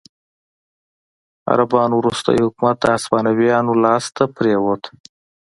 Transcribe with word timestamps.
عربانو 1.51 1.95
وروستی 2.01 2.37
حکومت 2.45 2.75
د 2.81 2.85
هسپانویانو 2.95 3.71
لاسته 3.83 4.23
پرېوت. 4.35 4.81